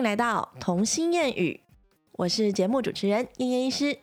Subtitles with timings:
[0.00, 1.60] 迎来到童心谚语，
[2.12, 3.98] 我是节目主持人燕燕医师。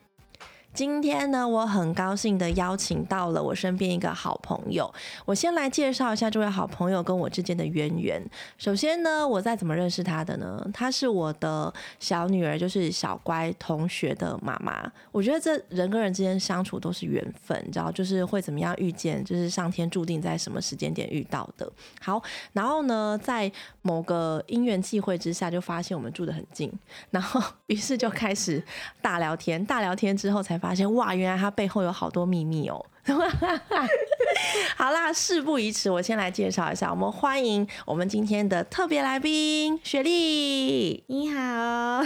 [0.77, 4.93] 今天呢，我很高兴的邀请到了我身边一个好朋友。
[5.25, 8.23] 我先来介绍一下这位好朋友跟我之间的渊源。
[8.59, 10.63] 首先呢，我在怎么认识他的呢？
[10.71, 14.88] 她是我的小女儿，就是小乖同学的妈妈。
[15.11, 21.67] 我觉得这人跟人之间相处都是缘分，你知道，就是会怎么样遇见，就是上天注定在什么时间点遇到的。
[21.99, 22.21] 好，
[22.53, 26.71] 然后呢，在某个因缘际会之下，就发现我们住得很近，
[27.09, 28.63] 然后于是就开始
[29.02, 29.66] 大聊天。
[29.66, 30.66] 大聊天之后才发。
[30.67, 32.85] 发现哇，原来他背后有好多秘密哦！
[34.76, 41.02] 好啦，事不宜迟，我先来介绍一下，我们欢迎我们今天的特别来宾雪莉。
[41.07, 42.03] 你好，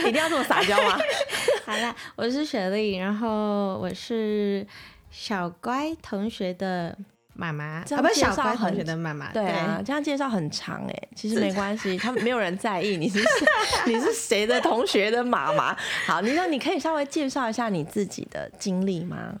[0.00, 0.98] 一定要这么撒娇吗？
[1.64, 4.66] 好啦，我是雪莉，然后我是
[5.12, 6.98] 小乖同学的。
[7.38, 9.32] 妈妈，啊，不是小乖同学的妈妈。
[9.32, 13.20] 对啊，这样介绍很长哎， 其实没关系，他们没有人在意你是
[13.86, 15.76] 你是谁的同学的妈妈。
[16.04, 19.36] 好，你说你可以稍微介绍一下你自己的经历吗？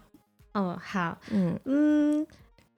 [0.52, 2.24] 哦，好，嗯嗯，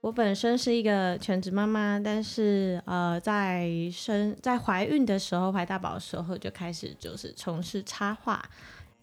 [0.01, 8.43] 我本身是一个全职妈妈，但是呃，在生在怀孕的时候，怀大宝的时候就开始就是从事插画。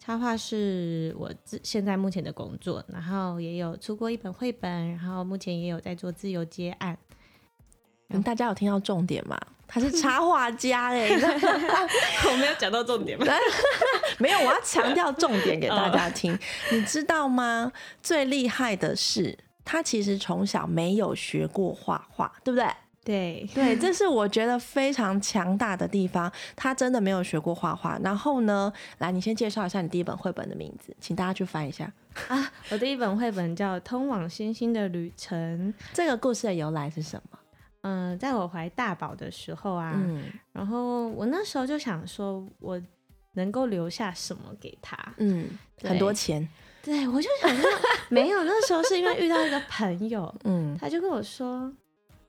[0.08, 6.96] 插画是我自现在目前的工作，然后也有出过一本绘本，然后目前也有在做自由接案。
[8.08, 9.38] 嗯，大家有听到重点吗？
[9.66, 11.10] 他是插画家哎，
[12.32, 13.26] 我没有讲到重点吗？
[14.18, 16.38] 没有，我要强调重点给大家听。
[16.72, 17.70] 你知道吗？
[18.02, 22.66] 最厉害的是，他其实从小没有学过画画，对不对？
[23.08, 26.30] 对 对，这是我觉得非常强大的地方。
[26.54, 27.98] 他真的没有学过画画。
[28.04, 31.90] 然后呢，来，你先介绍一下你第一本绘本的名字，请大家去翻一下
[32.28, 32.52] 啊。
[32.70, 35.72] 我第一本绘本叫《通往星星的旅程》。
[35.94, 37.38] 这个故事的由来是什么？
[37.80, 39.98] 嗯，在我怀大宝的时候啊，
[40.52, 42.78] 然后我那时候就想说，我
[43.32, 44.94] 能够留下什么给他？
[45.16, 45.48] 嗯，
[45.82, 46.46] 很多钱。
[46.82, 47.70] 对，我就想说，
[48.10, 48.44] 没有。
[48.44, 51.72] 那时候是因为遇到一个朋友， 嗯，他就跟我说。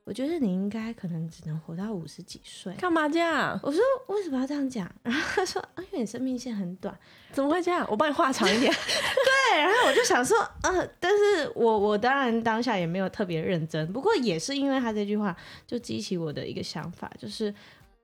[0.09, 3.59] 我觉得你应该可能只能活到五十几岁，干嘛这样？
[3.61, 4.91] 我说为什么要这样讲？
[5.03, 6.97] 然后他说啊，因为你生命线很短，
[7.31, 7.85] 怎么会这样？
[7.91, 8.73] 我帮你画长一点。
[8.73, 15.37] 对，然后我就想说，呃，但是我我当然当下也没有特别认真，不过也是因为他这句话，
[15.67, 17.53] 就激起我的一个想法，就是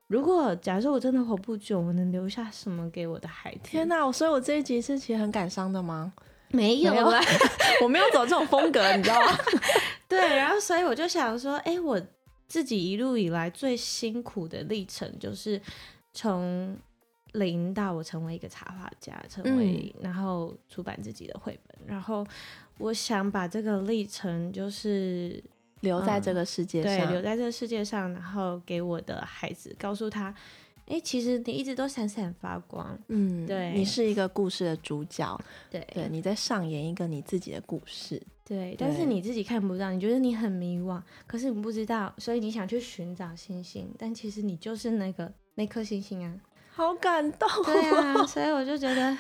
[0.06, 3.62] 如果假设我真的活不久，我能留下什么给我的孩子？
[3.64, 4.12] 天哪！
[4.12, 6.14] 所以我这一集是其实很感伤的吗？
[6.50, 7.22] 没有啊，
[7.84, 9.38] 我没有走这种风格，你知道吗？
[10.08, 12.02] 对，然后所以我就想说，哎，我
[12.48, 15.60] 自己一路以来最辛苦的历程，就是
[16.14, 16.78] 从
[17.34, 22.26] 零到我成为一个插画家，成为然后出版自己的绘本，然后
[22.78, 25.44] 我想把这个历程就是
[25.82, 30.34] 留在这个世界上，对，留在这个世界上，然后给我的孩子，告诉他。
[30.88, 46.40] 哎，其实你一直都闪闪发光，嗯，对，你是一个故事的主角，对，对，你在上演一个你自己的故事，对，但是你自己看不到，你觉得你很迷惘，可是你不知道，所以你想去寻找星星，但其实你就是那个那颗星星啊，
[46.72, 49.18] 好感动，对啊，所以我就觉得，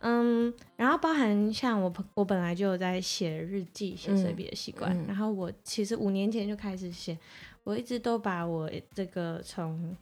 [0.00, 7.18] 嗯，然后包含像我，我本来就有在写日记、写随笔的习惯，然后我其实五年前就开始写，
[7.64, 9.96] 我一直都把我这个从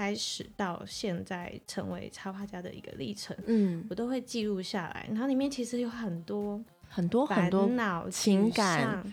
[0.00, 5.06] 开始到现在成为插画家的一个历程，嗯，我都会记录下来。
[5.10, 7.68] 然后里面其实有很多很多很多
[8.10, 9.04] 情感、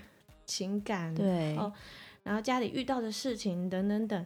[0.45, 1.57] 情感，对，
[2.23, 4.25] 然后家里遇到的事情等等等。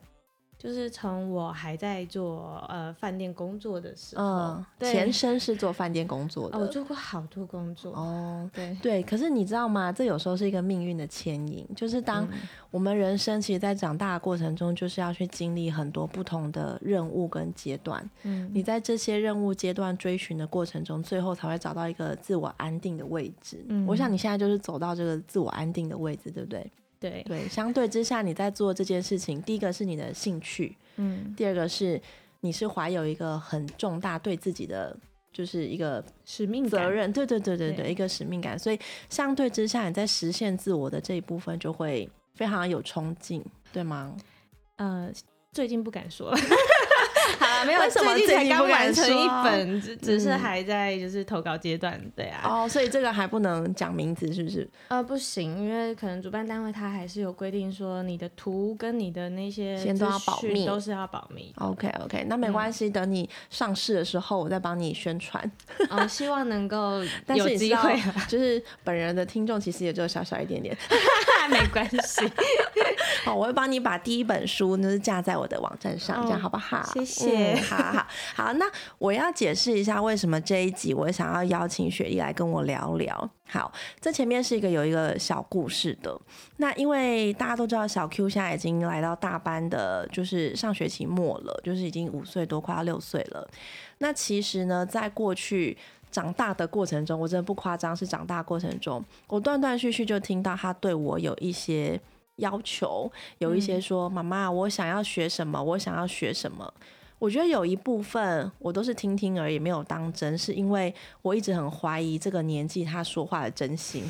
[0.61, 9.91] 就是从我还在做呃饭店工作的时候，嗯，前身 是做饭店工作的，我做过好多工作哦，对对，可是你知道吗？
[9.91, 12.27] 这有时候是一个命运的牵引，就是当
[12.69, 23.66] 我们人生其实，在长大的过程中，就是要去经历很多不同的任务跟阶段，嗯，你在这些任务阶段追寻的过程中，最后才会找到一个自我安定的位置。
[23.67, 26.71] 嗯，我想你现在就是走到这个自我安定的位置，对不对？
[27.01, 32.00] 对对，相对之下，你在做这件事情，第一个是你的兴趣，嗯，第二个是
[32.42, 34.95] 你是怀有一个很重大对自己的
[35.33, 43.44] 就是一个使命责任，对对对对对，一个使命感，所以相对之下，你在实现自我的这一部分就会非常有冲劲，
[43.74, 44.15] 对吗？
[44.75, 45.12] 呃，
[45.51, 46.31] 最近不敢说。
[47.39, 52.42] 好， 没有什么最近才刚完成一本，只只是还在就是投稿阶段，对啊。
[52.44, 54.69] 哦，所以这个还不能讲名字，是不是？
[54.88, 61.54] 呃，不行，因为可能主办单位他还是有规定说，你的图跟你的那些先都要保密，都是要保密。
[61.58, 65.52] OK OK，那没关系，等你上市的时候，我再帮你宣传。
[65.90, 67.04] 哦，希望能够
[67.36, 70.75] 有机会，就是本人的听众其实也只有小小一点点，
[71.50, 72.30] 没关系。
[73.24, 76.90] 好，我会帮你把第一本书就是架在我的网站上，这样好不好？
[76.94, 77.50] 谢谢。
[77.56, 78.65] 好好好，那
[78.98, 83.30] 我要解释一下为什么这一集我想要邀请雪莉来跟我聊聊。
[83.48, 86.18] 好，这前面是一个有一个小故事的。
[86.57, 93.45] 那因为大家都知道，小 Q 现在已经来到大班的，就是上学期末了，就是已经五岁多，快要六岁了。
[93.98, 95.77] 那其实呢，在过去
[96.09, 102.00] 长大的过程中，我真的不夸张，是长大过程中，我断断续续就听到他对我有一些
[102.38, 105.62] 要求，有一些说：“妈妈，我想要学什么？
[105.62, 106.74] 我想要学什么？”
[107.21, 110.91] 我觉得有一部分我都是听听而已，没有当真，是因为
[111.21, 114.03] 我一直很怀疑这个年纪他说话的真心。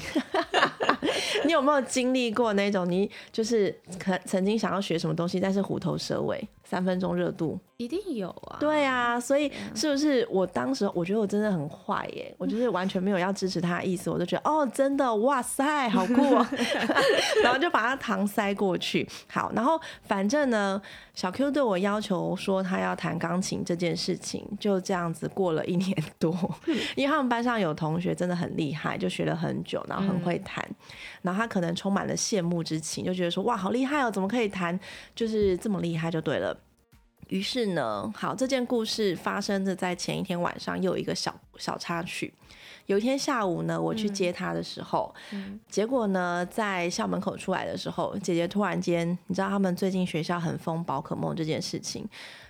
[1.44, 6.42] 你有没有经历过那种，你就是可曾经想要学什么东西，但是虎头蛇尾？
[6.72, 12.34] 三分钟热度一定有啊，对啊，所以是不是我当时我觉得我真的很坏耶？
[12.38, 16.48] 我就是完全没有要支持他的意思，我就觉得哦，真的哇塞，好酷哦，
[17.44, 19.06] 然后就把他搪塞过去。
[19.28, 20.82] 好，然后反正呢，
[21.14, 26.34] 小 Q 对我要求说他要弹钢琴这件事情，就这样子过了一年多，
[26.96, 30.66] 因为他们班上有同学真的很厉害，就学了很久，然后很会弹，
[31.24, 34.80] 然后他可能充满了羡慕之情，就觉得说哇，好厉害哦，怎么可以弹，
[35.14, 36.56] 就是这么厉害就对了。
[37.32, 42.34] 于是呢，好，这件故事发生的在前一天晚上，又有一个小小插曲。
[42.88, 45.16] 有一天下午呢，我去接他的时候，
[45.70, 52.06] 结果呢，在校门口出来的时候，姐姐突然间，你知道他们最近学校很疯宝可梦这件事情。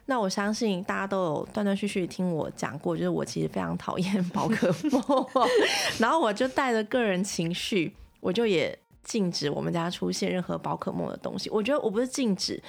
[0.07, 5.27] 那我相信大家都有断断续续听我讲过，就是我其实非常讨厌宝可梦，
[5.99, 11.51] 然后我就带着个人情绪，我就也禁止我们家出现任何宝可梦的东西。
[11.51, 12.59] 我觉得我不是禁止。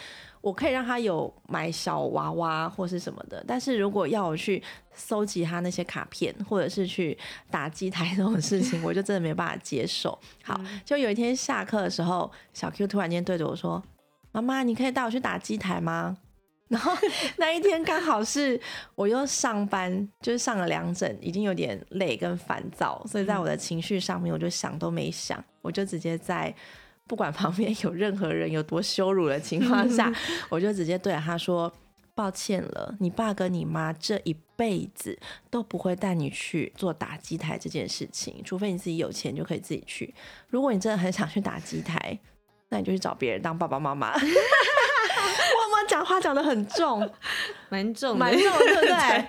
[0.42, 4.60] 我可以让他有买小娃娃或是什么的，但是如果要我去
[4.92, 7.16] 搜集他那些卡片，或者是去
[7.48, 10.18] 打机台这种事情， 我就真的没办法接受。
[10.42, 13.80] 好，就有一天下课的时候，小 Q 突然间对着我说
[14.32, 16.18] ：“妈妈，你可以带我去打机台吗？”
[16.68, 16.90] 然后
[17.36, 18.60] 那一天刚好是
[18.96, 26.52] 我又上班，就是上了两整，已经有点累跟烦躁，所以在我的情绪上面，我就想都没想，我就直接在。
[27.06, 30.12] 不管旁边有任何人有多羞辱的情况下，
[30.48, 31.72] 我就直接对着他说
[32.14, 35.18] ：“抱歉了，你爸跟你妈这一辈子
[35.50, 40.14] 都不会带你去做打机台这件事情，除非你自己有钱就可以自己去。
[40.48, 42.18] 如果你真的很想去打机台，
[42.68, 44.12] 那你就去找别人当爸爸妈妈。
[44.18, 47.08] ”我们讲话讲的很重，
[47.72, 49.24] 蛮重，蛮重，对不 对？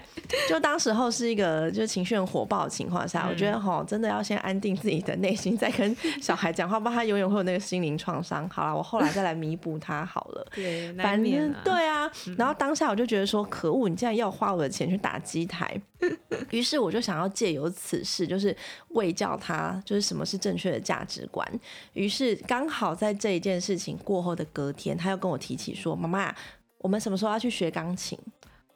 [0.50, 8.50] 就当时候是一个就情绪很火爆的情况下，我觉得哈，真的要先安定自己的内心，再跟小孩讲话，不然他永远会有那个心灵创伤。
[8.50, 10.46] 好了，我后来再来弥补他好了。
[10.54, 12.12] 对，反正对啊。
[12.38, 15.80] 然后当下我就觉得说，可恶，你竟然要花我的钱去打机台。
[16.52, 18.54] 于是我就想要借由此事，就是
[18.90, 21.48] 喂教他，就是什么是正确的价值观。
[21.94, 26.36] 于是刚好在这一件事情过后的隔天，他又跟我提起说：“妈妈，
[26.84, 28.20] 我们什么时候要去学钢琴？”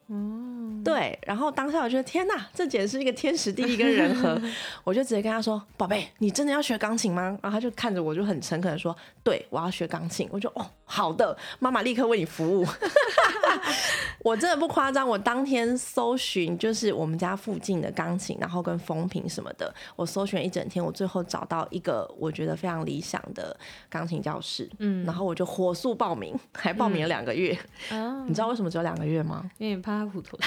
[0.10, 4.42] 嗯，对，然后当下我觉得天哪，这简直是一个天时地利跟人和，
[4.86, 12.66] 我就直接跟他说：“宝贝，你真的要学钢琴吗？”然后他就看着我，就很诚恳的说：“对，我要学钢琴。”我就哦，好的，妈妈立刻为你服务。
[14.24, 23.56] 我真的不夸张，我当天搜寻就是我们家附近的钢琴，然后跟风评什么的，我搜寻一整天，我最后找到一个我觉得非常理想的
[23.90, 27.58] 钢琴教室，嗯，然后我就火速报名，还报名了两个月。
[27.92, 29.44] 哦，你知道为什么只有两个月吗？
[29.58, 29.97] 因为怕。
[29.98, 30.38] 他虎头，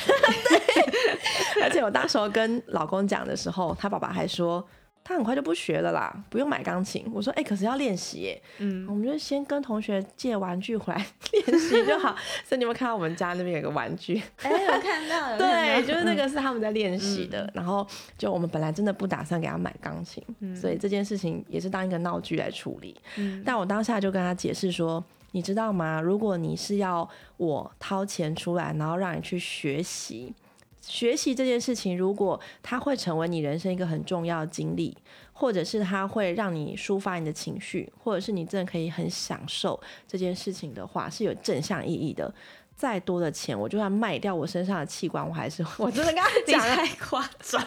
[1.55, 4.67] 对，而且我当时候跟老公讲的时候，他爸爸还说
[5.03, 7.05] 他很快就不学了啦，不用买钢琴。
[7.13, 12.15] 我说，哎，可是要练习耶，嗯，我们就先跟同学借玩具回来练习就好。
[12.47, 14.23] 所以你有看到我们家那边有个玩具？
[14.43, 17.51] 哎，有 看到了，对，就是那个是他们在练习的。
[17.55, 20.23] 然后就我们本来真的不打算给他买钢琴，
[20.55, 23.01] 所以这件事情也是当一个闹剧来处理。
[23.45, 25.03] 但我当下就跟他解释说。
[25.33, 26.01] 你知道吗？
[26.01, 30.35] 如果你是要我掏钱出来，然后让你去学习，
[30.81, 34.97] 学习这件事情，如果它会成为你人生一个很重要的经历，
[35.33, 42.33] 或者是它会让你抒发你的情绪，或者是你真的可以很享受这件事情的话，是有正向意义的。
[42.81, 47.63] 再多的钱，我就算卖掉我身上的器官，我还是 我真的跟他讲太夸张，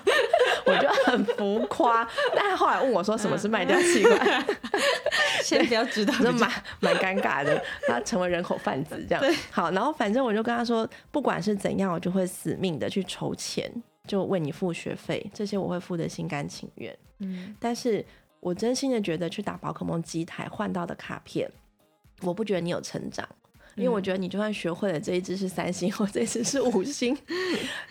[0.66, 2.04] 我就 很浮夸。
[2.36, 4.46] 但他后来问我说什么是卖掉器官，
[5.44, 7.64] 现在比较知道，就蛮蛮尴尬的。
[7.88, 9.24] 他成为人口贩子这样。
[9.52, 13.72] 好，然后反正我就跟他说，不管是怎样，我就会死命的去筹钱，
[14.08, 16.98] 就为你付学费，这些我会付的心甘情愿。
[17.20, 18.04] 嗯，但是
[18.40, 21.48] 我真心的觉得去打宝可梦机台换到的卡片，
[22.24, 23.28] 我不觉得你有成长。
[23.76, 27.18] 因为我觉得你就算学会了这一只是三星， 或这只是五星，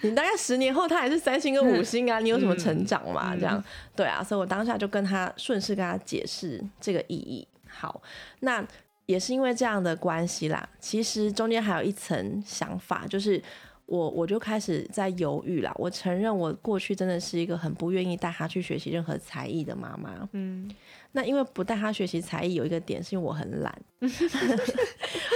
[0.03, 3.35] 你大概十年后它还是三星跟五星啊，你有什么成长嘛？
[3.37, 3.63] 这样
[3.95, 7.47] 对啊，所以我当下就跟他顺势跟他解释这个意义。
[7.69, 8.03] 好，
[8.41, 8.65] 那。
[9.07, 13.43] 也是因为这样的关系啦，其实中间还有一层想法，就是
[13.87, 15.73] 我我就开始在犹豫啦。
[15.77, 20.29] 我承认我过去真的是一个很不愿意带他去学习任何才艺的妈妈。
[20.33, 20.71] 嗯，
[21.13, 23.83] 那因为不带他学习才艺，有一个点是因为我很懒。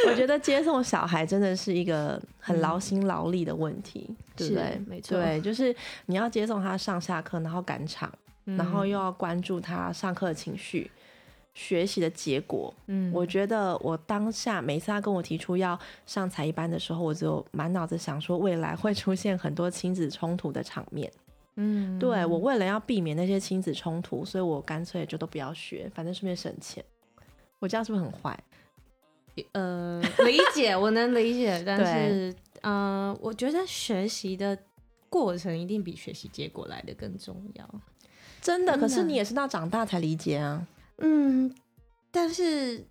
[0.09, 4.81] 我觉得接送小孩真的是一个很劳心劳力的问题，对不对？
[4.87, 5.75] 没错，对，就是
[6.07, 8.11] 你要接送他上下课，然后赶场，
[8.45, 10.91] 然后又要关注他上课的情绪。
[11.59, 21.11] 学习的结果，嗯，我觉得我当下每次他跟我提出要上才艺班的时候，我就满脑子想说未来会出现很多亲子冲突的场面，
[21.55, 26.85] 嗯，对我为了要避免那些亲子冲突，所以我干脆就都不要学，反正顺便省钱。
[27.59, 28.39] 我这样是不是很坏？
[29.53, 34.59] 呃， 理解，我能理解，但是，呃，我觉得学习的
[35.09, 37.67] 过程一定比学习结果来的更重要。
[38.43, 40.67] 真的，可是你也是到长大才理解啊。
[40.99, 41.55] 嗯，
[42.11, 42.85] 但是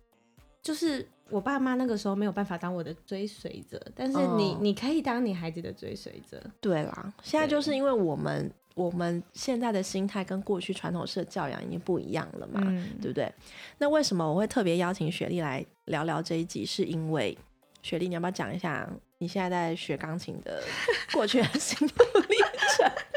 [0.62, 6.42] 就是我爸妈那个时候没有办法当我的追随者，但是你你可以当你孩子的追随者。
[6.60, 12.60] 对啦，现在就是因为我们我们现在的心态跟过去传统式的教养已经不一样了嘛，
[13.00, 13.32] 对不对？
[13.78, 16.64] 那为什么我会特别邀请雪莉来聊聊这一集？
[16.64, 17.36] 是因为
[17.82, 20.62] 雪莉，你要不要讲一下你现在在学钢琴的
[21.12, 22.36] 过去的心路历
[22.76, 22.90] 程？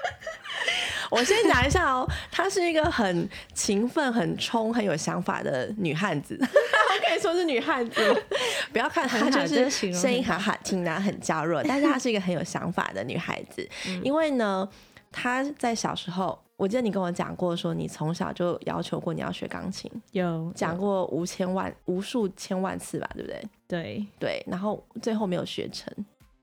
[1.09, 6.45] 我先讲一下哦，她是一个很勤奋、很冲、很有想法的女汉子，我
[7.07, 8.23] 可以说是女汉子。
[8.71, 13.67] 不要看她就是声音很好听啊，很娇弱，但是她是一个很有想法的女孩子。
[14.03, 14.67] 因为呢，
[15.11, 23.43] 她在小时候，我记得你跟我讲过，说你从小就要求过你要学钢琴，有讲过无千万、无数千万次吧，对不对？
[23.67, 25.91] 对对，然后最后没有学成。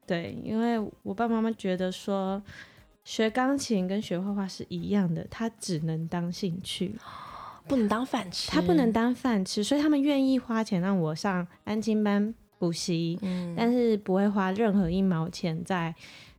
[0.06, 2.42] 对，因为我爸爸妈妈觉得说。
[3.06, 6.92] 学钢琴跟学画画是一样的，它只能当兴趣，
[7.68, 8.50] 不能当饭吃。
[8.50, 13.16] 它不能当饭吃，所以他们愿意花钱让我上安静班补习，
[13.56, 15.94] 但是不会花任何一毛钱在。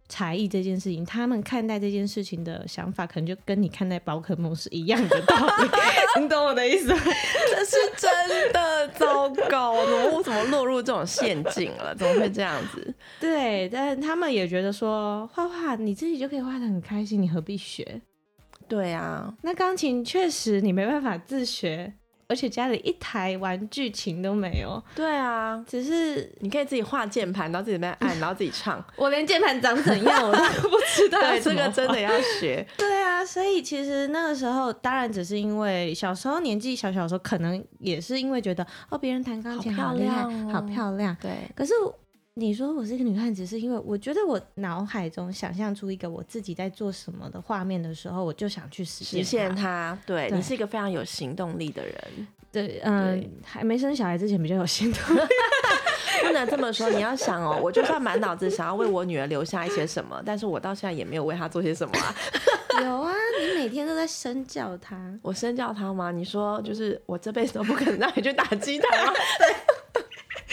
[0.10, 5.70] 才艺这件事情，他们看待这件事情的想法，可能就跟你看待宝可梦是一样的道理。
[6.22, 7.00] 你懂我的意思吗？
[7.04, 11.94] 这是真的糟糕，我怎么落入这种陷阱了？
[11.96, 12.94] 怎么会这样子？
[13.20, 18.02] 对，但他们也觉得说，画画你自己就可以画的很开心，你何必学？
[18.68, 21.94] 对啊，那钢琴确实你没办法自学。
[22.28, 24.82] 而且家里一台玩具琴都没有。
[24.96, 28.84] 对啊，只是你可以自己画键盘，然后自己在按， 然后自己唱。
[28.96, 31.20] 我连键盘长怎样我都 不知道。
[31.22, 32.68] 对，这个真的要学。
[32.78, 41.16] 对啊，所以其实那个时候，当然只是因为小时候年纪小小的时候，可能也是因为觉得哦，别人弹钢琴好厉害，好漂亮。
[41.22, 41.74] 对，可是。
[42.40, 49.98] 你说我是一个女汉子，是因为我觉得我脑海中想象出一个我自己在做什么的画面的时候，我就想去实实现它。
[50.06, 51.98] 对你是一个非常有行动力的人。
[52.52, 55.20] 对，嗯，还没生小孩之前比较有行动力。
[56.22, 62.16] 不能这么说，你要想哦，我就算满脑子想要为我女儿留下一些什么，但是我到现在也没有为她做些什么啊。
[62.86, 64.96] 有啊，你每天都在身教她。
[65.24, 66.12] 我身教她吗？
[66.12, 69.14] 你说就是我这辈子都不可能让你去打鸡蛋吗？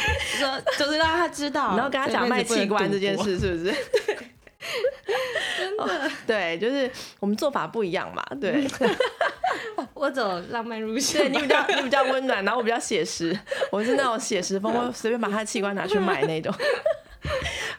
[0.38, 3.74] 说就是让他知道，然后跟他讲卖器官这件事，是不是？
[5.58, 8.24] 真的，对，就是我们做法不一样嘛。
[8.40, 8.66] 对，
[9.92, 13.38] 我走浪漫路线，你比较你比较温暖，然后我比较写实，
[13.70, 16.54] 我是那种写实风，我随便把他的器官拿去买那种。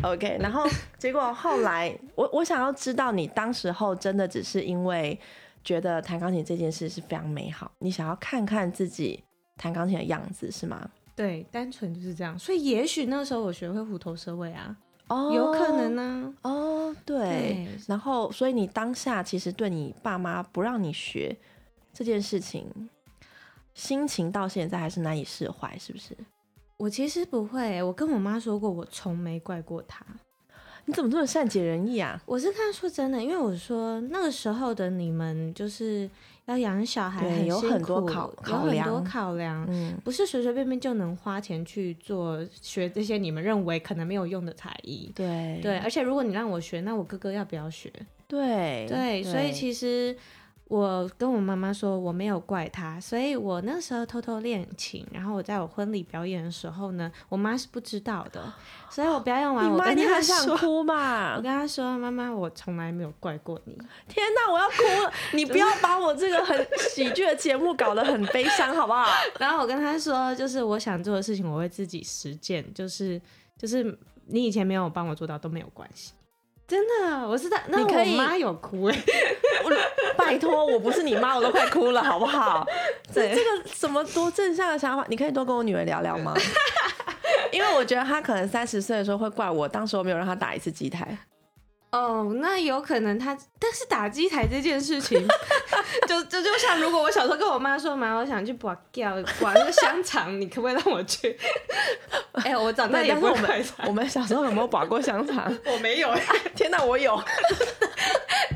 [0.04, 0.68] OK，然后
[1.00, 5.20] 结果后来，我我想要知道，你当时候真的只是因为
[5.64, 9.24] 觉得弹钢琴这件事是非常美好，你想要看看自己
[9.58, 10.88] 弹钢琴的样子，是吗？
[11.16, 14.76] 对，单纯就是这样，所以也许那时候我学会虎头蛇尾啊，
[15.08, 21.34] 哦，有可能呢，哦，对，然后所以你当下其实对你爸妈不让你学
[21.94, 22.90] 这件事情，
[23.74, 26.18] 心情到现在还是难以释怀，是不是？
[26.76, 30.06] 我其实不会，我跟我妈说过，我从没怪过她。
[30.88, 32.22] 你怎么这么善解人意啊？
[32.26, 36.10] 我是看说真的，因为我说那个时候的你们就是。
[36.46, 47.92] 要养小孩很有很多考考量，很多考量，嗯，不是随随便便就能花钱去做学这些你们认为可能没有用的才艺，对对，而且如果你让我学，那我哥哥要不要学？
[48.28, 50.16] 对对，所以其实。
[50.68, 58.52] 我跟我妈妈说我没有怪他，所以我那时候偷偷练琴，然后我在我婚礼表演的时候呢，我妈是不知道的，
[58.90, 63.78] 所以我表演完，我跟她想哭嘛，我跟她说妈妈，我从来没有怪过你。
[64.08, 65.14] 天哪，我要哭了！
[65.34, 69.08] 你不要把我这个很喜剧的节目搞得很悲伤，好不好？
[69.40, 73.22] 然后我跟她说，就是我想做的事情，我会自己实践，就是
[73.56, 73.96] 就是
[74.26, 76.14] 你以前没有帮我做到都没有关系。
[76.68, 78.98] 真的，我是在那我妈有哭哎，
[80.18, 82.66] 拜托，我不是你妈，我都快哭了，好不好？
[83.14, 86.34] 这 对这个什么多正向的想法，你可以多跟我女儿聊聊吗？
[87.52, 91.18] 因为我觉得她可能三十岁的时候会怪我，当时我没有让她打一次机台。
[91.96, 95.26] 哦，那有可能他，但是打机台这件事情，
[96.08, 101.38] 就就就像如果我小时候跟我妈说，妈，我想去拔掉拔那个香肠，你可不可以让我去？
[102.34, 105.46] 哎、我长大对，也不但是我们会，我们小时候有没有拔过香肠？
[105.66, 106.22] 我没有哎、
[106.54, 107.16] 天哪，我有！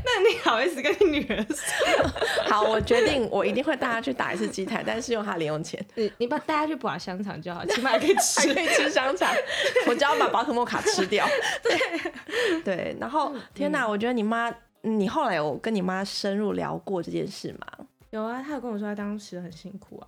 [0.03, 2.07] 那你好意思跟你女儿说？
[2.49, 8.61] 好，我决定我一定会带她去打一次机台，但是用她零用钱，你你把大家去拔香肠就好， 起码还可以还吃可。
[8.61, 9.33] 以吃香肠。
[9.87, 11.27] 我只要把宝可梦卡吃掉。
[11.63, 14.51] 对对，然后天哪，我觉得你妈，
[14.81, 17.85] 你后来有跟你妈深入聊过这件事吗？
[18.11, 20.07] 有啊，她有跟我说她当时很辛苦啊。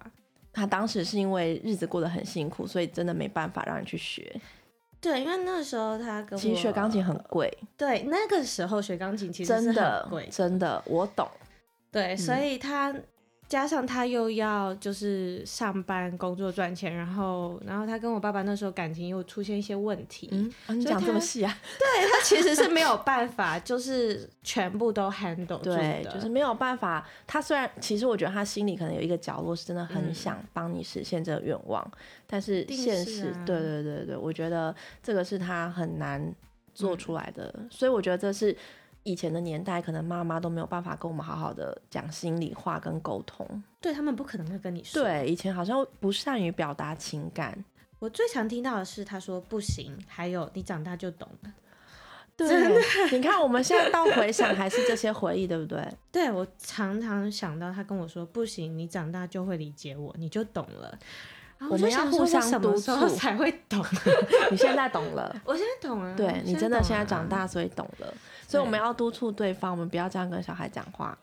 [0.54, 4.36] 她当时是因为日子过得很辛苦，所以真的没办法让你去学。
[5.02, 11.28] 对，因为那时候他跟我其实学钢琴很贵，对，那个时候学钢琴其实真的贵，真的，我懂。
[11.92, 12.96] 对，所嗯以他
[13.52, 21.54] 加上他又要就是上班工作赚钱，然后然后他跟我爸爸那时候感情又出现一些问题，嗯，啊你讲这么细啊？
[21.78, 27.06] 对他其实是没有办法，就是全部都 handle 住对，的，就是没有办法。
[27.28, 31.86] 他虽然其实我觉得他心里可能有一个角落是真的很嗯想帮你实现这个愿望，
[32.26, 36.34] 但是现实，对对对对，我觉得这个是他很难
[36.74, 38.56] 做嗯出来的，所以我觉得这是。
[39.04, 43.64] 以前的年代，可能妈妈都没有办法跟我们好好的讲心里话跟沟通。
[43.80, 45.02] 对他们不可能会跟你说。
[45.04, 47.64] 对，以前好像不善于表达情感。
[48.00, 51.54] 我最常听到的是他说不行，还有你长大就懂了。
[52.36, 52.48] 对，
[53.12, 55.88] 你看我们现在到回想还是这些回忆，对不对？
[56.12, 60.98] 对我常常想到他跟我说不行，你长大就会理解我，你就懂了。
[61.70, 63.86] 我们要互相督促才会懂？
[64.50, 65.40] 你现在懂了。
[65.46, 66.16] 我现在懂了。
[66.18, 68.12] 对你真的现在长大，所以懂了。
[68.52, 71.18] 所以我们要督促对方，我们不要这样跟小孩讲话，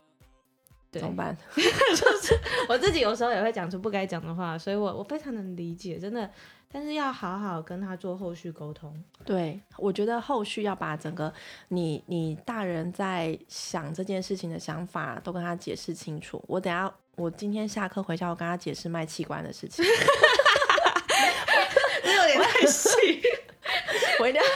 [0.91, 1.37] 怎么办？
[1.55, 6.27] 就是我自己有时候也会讲出不该讲的话，所以我我非常能理解，真的。
[6.71, 8.95] 但是要好好跟他做后续沟通。
[9.25, 11.33] 对，我觉得后续要把整个
[11.69, 16.43] 你你大人在想这件事情的想法都跟他解释清楚。
[16.47, 19.83] 我等下我今天下课回家，我跟他解释卖器官的事情，
[22.03, 23.19] 这有点太细，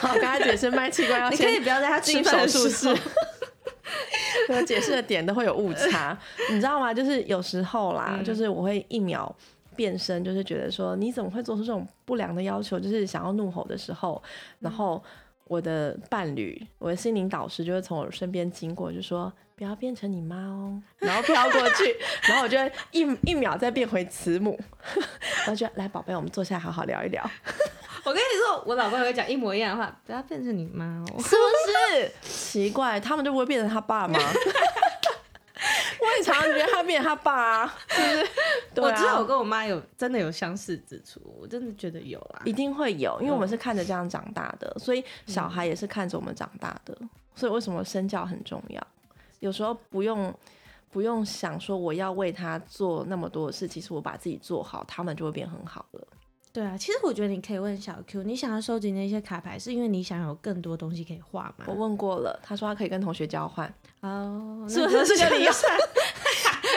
[0.04, 2.96] 我一定要好好跟他解释卖器官要你可以先不要在他进吃饭手术室。
[4.48, 6.16] 我解释的点都会有误差，
[6.50, 6.92] 你知道吗？
[6.92, 8.24] 就是有时候啦，嗯。
[8.24, 9.34] 就是我会一秒
[9.76, 14.22] 变身，就是觉得说你怎么会做出这种不良的要求，就是想要怒吼的时候，
[14.60, 15.02] 然后
[15.44, 21.96] 我的伴侣，我的心灵导师就会从我身边经过，就说不要变成你妈哦， 然后飘过去，
[22.28, 24.58] 然后我就会一一秒再变回慈母，
[25.38, 27.30] 然后就来宝贝，我们坐下来好好聊一聊，
[28.06, 31.06] 我跟你说，我老公也会讲一模一样的话，不要变成你妈哦。
[31.22, 32.12] 是不是？
[32.22, 34.18] 奇怪，他们就不会变成他爸吗？
[36.00, 38.28] 我也常常觉得他变成他爸啊，是不是？
[38.74, 42.42] 对啊我知道我跟我妈有真的有相似之处，我真的觉得有啊。
[42.44, 46.94] 一定会有，因为我们是看着这样长大的，所以嗯小孩也是看着我们长大的，
[47.34, 48.86] 所以为什么身教很重要？
[49.40, 50.32] 有时候不用
[50.90, 56.06] 不用想说我要为他做那么多的事，其实我把自己做好，他们就会变很好了。
[56.54, 61.64] 对啊，其实我觉得你可以问小 Q，你想要收集那些卡牌，是因为你想有更多东西可以画吗？
[61.66, 63.66] 我问过了，他说他可以跟同学交换，
[64.02, 65.76] 哦，是不是这个理由就算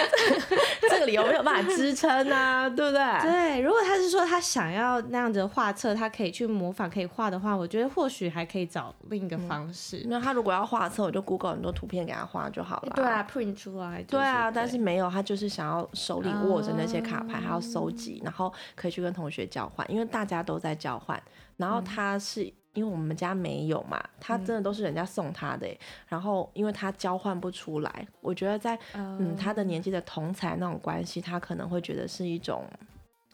[0.90, 3.22] 这个理由没有办法支撑啊， 对不对？
[3.22, 10.04] 对，如果他是说他想要那样子的画册，他可以去模仿，可以画的话，我觉得或许还可以找另一个方式。
[10.08, 12.94] 那他如果要画册，我就 Google 很多图片给他画就好了。
[12.96, 14.06] 对啊，print 出来、就是。
[14.08, 21.22] 对啊，但是没有，他就是想要手里握着那些卡牌，哦还要收集，然后可以去跟同学交换，因为大家都在交换。
[21.58, 32.66] 然后他是、因为我们家没有嘛，他真的都是人家送他的欸、然后因为他交换不出来，我觉得在嗯他的年纪的同才那种关系，他可能会觉得是一种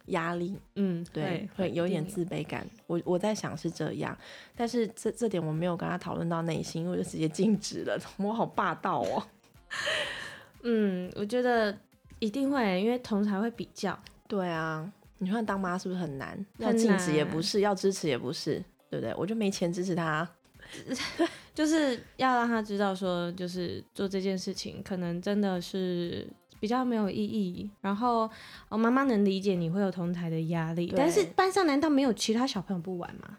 [0.05, 2.65] 压力，嗯，对，会有点自卑感。
[2.87, 4.17] 我我在想是这样，
[4.55, 7.99] 但是这这点我没有跟他讨论到内心，因为我就直接禁止了。
[8.15, 9.21] 我好霸道哦。
[10.63, 11.77] 嗯，我觉得
[12.19, 13.99] 一定会，因为同才会比较。
[14.25, 16.45] 对啊，你看当妈是不是很难？
[16.57, 19.15] 要禁止也不是，要支持也不是，对不对？
[19.17, 20.27] 我就没钱支持他。
[21.55, 26.27] 就是要让他知道说，就是做这件事情可能真的是
[26.59, 27.69] 比较没有意义。
[27.81, 28.29] 然后，
[28.69, 33.37] 哦，妈妈能理解你会有同台的压力，但是班上难道没有其他小朋友不玩吗？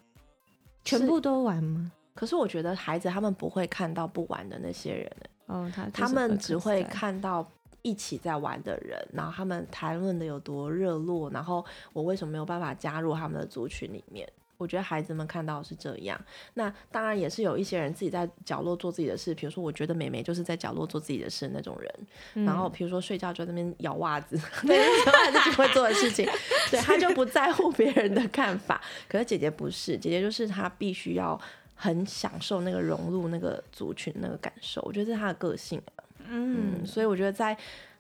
[0.84, 1.92] 全部都玩吗？
[2.14, 6.82] 可是我觉得孩子他们不会看到不玩的那些人，哦，他他们只会。
[6.84, 7.48] 看到
[7.82, 14.26] 一起在玩的人，然后他们谈论的有多热络，然后我为什么没有办法加入他们的族群里面？
[14.56, 16.20] 我觉得孩子们看到是这样，
[16.54, 26.24] 那当然也是有一些人自己在角落做自己的事，比如说我觉得美美就是在角落做自己的事那种人，然后比如说睡觉就在那边咬袜子， 对，是自己会做的事情，
[26.70, 28.80] 对，他就不在乎别人的看法。
[29.08, 31.38] 可是姐姐不是，姐姐就是她必须要
[31.74, 35.82] 很享受那个融入那个族群那个感受，我觉得这是她的个性
[36.28, 37.56] 嗯，所以我觉得在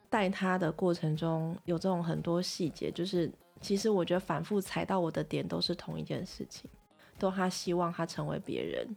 [0.08, 3.28] 带她的过程中有这种很多细节，就是。
[3.64, 6.70] 其实我觉得反复踩到我的点都是同一件事情，
[7.18, 8.94] 都他希望他成为别人，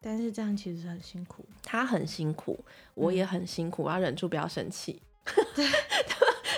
[0.00, 2.58] 但是这样其实很辛苦，他很辛苦，
[2.94, 5.02] 我也很辛苦，我要忍住不要生气。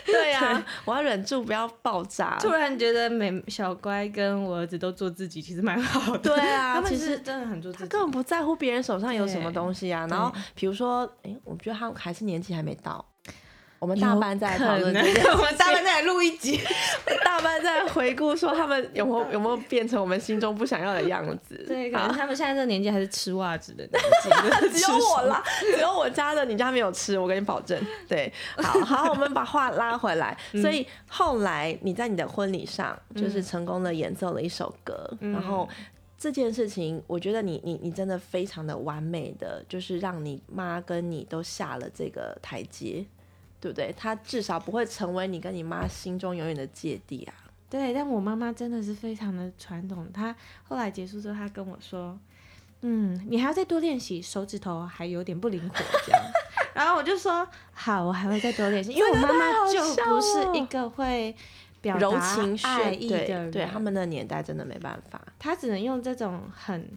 [0.04, 2.36] 对呀，我要忍住不要爆炸。
[2.38, 6.18] 突然觉得每小乖跟我儿子都做自己，其实蛮好的。
[6.18, 10.06] 对啊， 他们其实真的很做自己，根本不在乎别人手上有什么东西啊。
[10.08, 13.04] 然后比如说，哎，我觉得他还是年纪还没到。
[13.82, 16.60] 我们大班在讨论我们大班在录一集，
[17.24, 21.64] 大班在回顾说他们有没有有没有变成我们心中不想要的样子。
[21.66, 24.70] 对，可能他们现在这个年纪还是吃袜子的年纪。
[24.78, 27.76] 只有我啦，只有我家的，你家没有吃，我跟你保证。
[28.06, 30.38] 对，好好，我们把话拉回来。
[30.62, 35.68] 所以后来你在你的婚礼上就是成功的演奏了一首歌，然后
[36.16, 43.04] 这件事情，我觉得你你你真的非常的完美的，就是让你妈跟你都下了这个台阶。
[43.62, 43.94] 对不对？
[43.96, 47.34] 他至少不会成为你跟你妈心中永远的芥蒂啊。
[47.70, 50.10] 对，但我妈妈真的是非常的传统。
[50.12, 52.18] 她后来结束之后，她跟我说
[52.82, 56.20] ：“嗯，你还要再多练习，手指头还有点不灵活。”这样。
[56.74, 61.32] 然后我就说：“好，我还会再多练习。”因为我妈妈就不是一个会
[61.80, 63.50] 表达爱意的人。
[63.52, 66.90] 对他们的年代真的没办法，她只能用这种很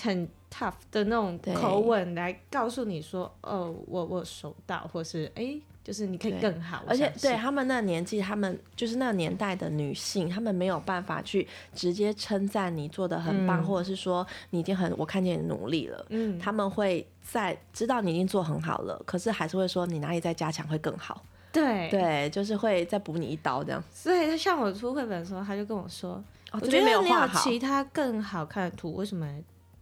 [0.00, 16.06] 很 tough 的那种口吻来告诉你说：“哦，我我收到，或是哎。”就是你可以更好，而且对他们那年纪，他们就是那个年代的女性，他们没有办法去直接称赞你做的很棒，或者是说你已经很我看见你努力了。
[16.10, 21.24] 嗯，他们会在知道你已经做很好了，可是还是会说你哪里再加强会更好。
[21.50, 23.82] 对对，就是会再补你一刀这样。
[23.92, 27.02] 所以他像我出绘本的时候，他就跟我说：“我觉得没有
[27.34, 29.26] 其他更好看的图，为什么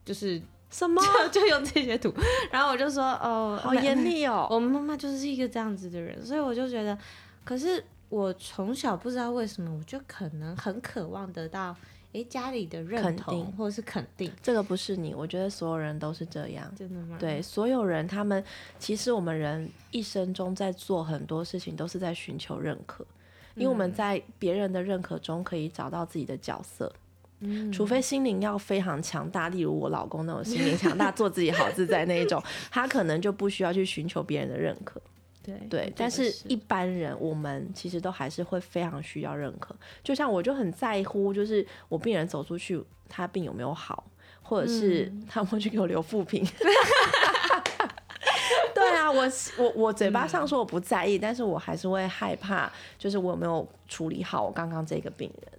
[0.05, 1.03] 就是？”什么
[1.33, 2.13] 就用这些图，
[2.51, 4.47] 然后我就说哦，好严厉哦。
[4.51, 6.97] 我妈妈就是一个这样子的人，所以我就觉得，
[7.45, 11.77] 可是我从小不知道为什么，我就可能很渴望得到
[12.13, 14.31] 哎家里的认同或者是肯定。
[14.43, 16.73] 这个不是你，我觉得所有人都是这样。
[16.77, 17.17] 真的吗？
[17.19, 18.43] 对，所有人他们
[18.79, 23.05] 其实我们人一生中在做很多事情都是在寻求认可，
[23.55, 26.93] 因为我们在别人的认可中可以找到自己的角色。
[27.73, 35.01] 除非心灵要非常强大，例如我老公那种心灵强大、做自己好自在那一种， 他可能就不需要去寻求别人的认可。
[35.43, 39.75] 对对，但是一般人，我们其实都还是会非常需要认可。
[40.05, 44.05] 就像我就很在乎，就是我病人走出去，他病有没有好，
[44.43, 46.47] 或者是他会去给我留副评。
[48.75, 49.27] 对啊，我
[49.57, 55.53] 我我嘴巴上说我不在意，但是我还是会害怕，就是我有没有处理好我刚刚这个病人。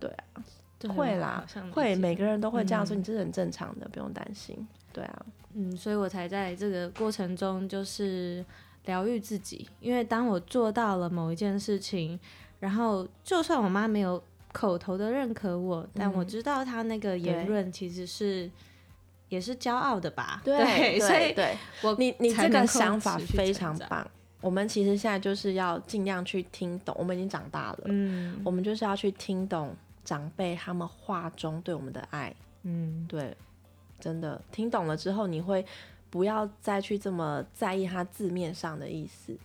[0.00, 0.42] 对啊。
[0.86, 4.54] 会啦，会，每个人都会这样说，你这是很正常的，不用担心。
[4.92, 8.44] 对啊，嗯，所以我才在这个过程中就是
[8.84, 12.18] 疗愈自己，因为当我做到了某一件事情，
[12.60, 18.50] 然后就算我妈没有口头的认可我，但我知道她那个言论其实是
[19.28, 20.40] 也是骄傲的吧？
[20.44, 24.08] 对，所以对我你你这个想法非常棒。
[24.40, 29.74] 我们其实现在就是要尽量去听懂，我们已经长大了，嗯，我们就是要去听懂。
[30.08, 33.36] 长辈他们话中对我们的爱，嗯，对，
[34.00, 34.40] 真的。
[34.50, 35.62] 听懂了之后，你会
[36.08, 39.36] 不要再去这么在意他字面上的意思，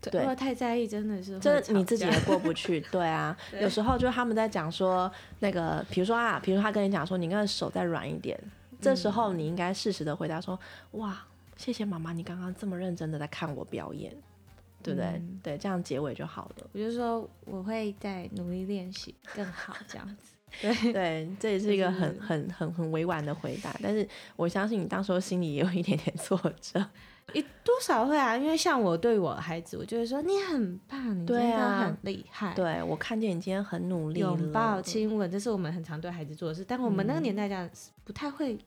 [0.00, 2.80] 对，如果太在意，真的是真的你自己也过不去。
[2.90, 8.40] 对啊，有时候就他们在讲说那个，比如说啊，比如他跟你讲说，你的手再软一点，
[8.80, 10.58] 这时候你应该适时的回答说，
[10.92, 11.26] 哇，
[11.58, 14.16] 谢谢妈妈，你刚刚这么认真的在看我表演。
[14.86, 15.22] 对不对？
[15.42, 16.68] 对，这样结尾就好了。
[16.72, 20.32] 我就说我会再努力练习更好，这样子。
[20.62, 23.76] 对对，这也是一个很很很很委婉的回答。
[23.82, 26.82] 但是我相信你当时候心里也有一点点挫折，
[27.34, 28.36] 你多少会啊？
[28.38, 32.54] 因为像我对我孩子，我就会说你很棒，你真的很厉害。
[32.54, 36.64] 对我看见你今天很努力，拥抱、亲吻，这是我们很常对孩子做的事。
[36.66, 37.68] 但我们那个年代这样
[38.04, 38.58] 不太会。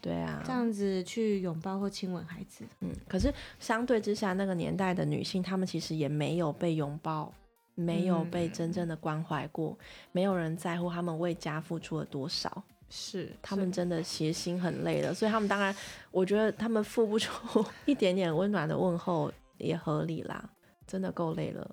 [0.00, 7.32] 对啊，这样子去拥抱或亲吻孩子，嗯，可是相对之下，那个年代的女性，她们其实也没有被拥抱，
[7.74, 9.76] 没有被真正的关怀过，
[10.12, 15.74] 没有人在乎她们为家付出了多少，是，她们真的其实心很累了，所以她们当然，
[16.10, 20.48] 我觉得她们付不出 一点点温暖的问候也合理啦，
[20.86, 21.70] 真的够累了，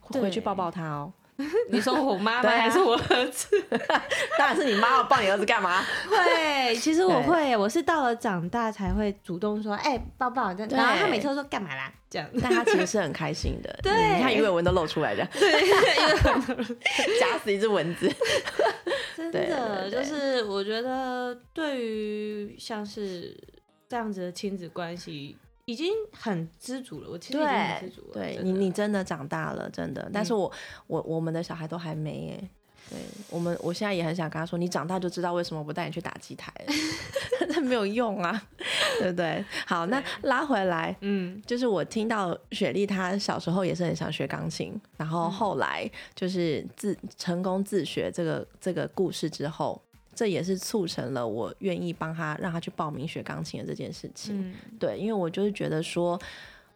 [0.00, 1.12] 回去抱抱她哦。
[1.70, 3.48] 你说我妈妈还是我儿子？
[4.38, 5.82] 当然是你妈要抱你儿子干嘛？
[6.08, 10.52] 会，其实我会，我是到了长大才会主动说，哎，抱抱。
[10.52, 11.92] 然后他每次都说干嘛啦？
[12.10, 13.76] 这样，但他其实是很开心的。
[13.82, 15.50] 对，你看鱼尾纹都露出来的，对，
[17.18, 18.10] 夹死一只蚊子。
[19.16, 23.36] 真的，就是我觉得对于像是
[23.88, 25.36] 这样子的亲子关系。
[25.72, 28.12] 已经很知足了，我其实已经很知足了。
[28.12, 30.10] 对你，你真的长大了，真的。
[30.12, 30.52] 但是我，
[30.86, 32.48] 我我们的小孩都还没耶。
[32.90, 32.98] 对
[33.30, 36.74] 我们，我现在也很想跟他说，你长大就知道为什么不带你去打机台了，
[37.48, 38.42] 那没有用啊，
[39.00, 39.42] 对不对？
[39.66, 49.80] 好，那拉回来，嗯，就是我听到雪莉她小时候也是很想学钢琴，然后后来就是自成功自学这个这个故事之后。
[50.14, 54.54] 这也是促成了我愿意帮他让他去报名学钢琴的这件事情。
[54.78, 56.20] 对，因为我就是觉得说，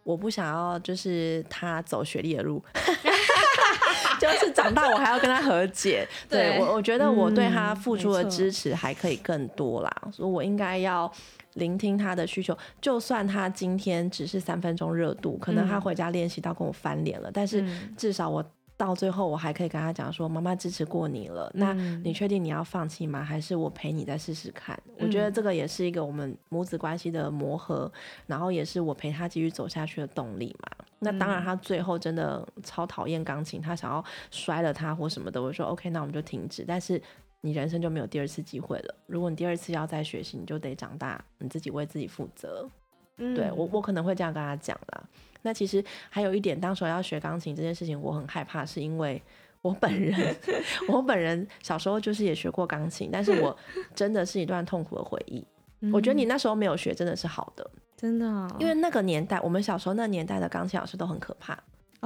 [0.02, 2.62] 我不想要就是他走学历的路
[4.18, 6.08] 就是长大我还要跟他和解。
[6.28, 11.10] 对我，我觉得我对他付出的支持还可以更多啦，所以我应该要
[11.54, 12.56] 聆听他的需求。
[12.80, 17.62] 就算他今天只是三分钟热度，可能他回家练习到跟我翻脸了，但是
[17.96, 18.44] 至少我。
[18.76, 21.72] 到最后，我还可以跟他讲说：“妈妈支持过你了，那
[22.04, 23.24] 你确定你要放弃吗？
[23.24, 27.90] 还是我陪你再试试看？”我觉得这个也是一个我们母子关系的磨合，
[28.26, 30.84] 然后也是我陪他继续走下去的动力嘛。
[30.98, 37.00] 那当然，他最后真的超讨厌钢琴，他想要摔了它或什么的，我说：“OK，那我们就停止。”但是
[37.40, 38.94] 你人生就没有第二次机会了。
[39.06, 42.68] 如果你第二次要再学习，你就得长大，你自己为自己负责。
[43.16, 45.04] 对我，我可能会这样跟他讲啦。
[45.46, 49.22] 那其实还有一点，当时要学钢琴这件事情，我很害怕，是因为
[49.62, 50.36] 我本人，
[50.90, 53.56] 我本人小时候就是也学过钢琴，但是我
[53.94, 55.46] 真的是一段痛苦的回忆。
[55.92, 58.26] 我觉得你那时候没有学，真的是好的，真的，
[58.58, 61.56] 因为那个年代，我们小时候那年代的钢琴老师都很可怕，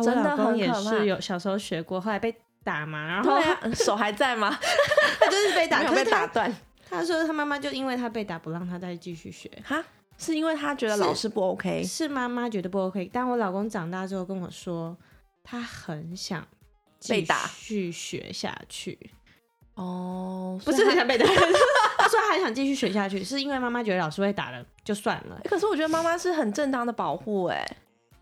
[0.03, 1.03] 真的很可怕。
[1.03, 3.41] 有小时候学过，后来被打嘛，然后
[3.73, 4.51] 手还在吗？
[5.19, 6.55] 他就是被打，被打断。
[6.91, 9.51] 他说他妈妈就因为他被打，不让他再继续学。
[9.65, 9.83] 哈。
[10.21, 13.09] 是因为他觉得老师不 OK，是妈妈觉得不 OK。
[13.13, 14.97] 但我老公长大之后跟我说，
[15.43, 16.47] 他很想
[17.09, 19.11] 被打，继续学下去。
[19.75, 21.25] 哦，不是很想被打，
[21.97, 25.41] 他说还想继续学下去，是因为妈妈觉得老师会打了就算了。
[25.45, 27.67] 可是我觉得妈妈是很正当的保护，哎，